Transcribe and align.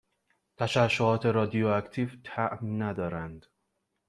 تششعات 0.57 1.25
رادیواکتیو 1.25 2.09
طعم 2.23 2.83
ندارند 2.83 3.45